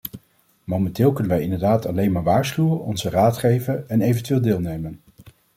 Momenteel 0.63 1.13
kunnen 1.13 1.31
wij 1.33 1.41
inderdaad 1.41 1.85
alleen 1.85 2.11
maar 2.11 2.23
waarschuwen, 2.23 2.79
onze 2.79 3.09
raad 3.09 3.37
geven 3.37 3.89
en 3.89 4.01
eventueel 4.01 4.41
deelnemen. 4.41 5.01